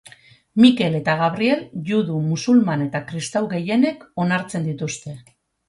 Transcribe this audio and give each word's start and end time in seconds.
Mikel 0.63 0.95
eta 0.99 1.13
Gabriel 1.19 1.61
judu, 1.91 2.17
musulman 2.31 2.87
eta 2.87 3.03
kristau 3.13 3.45
gehienek 3.55 4.05
onartzen 4.27 4.69
dituzte. 4.73 5.19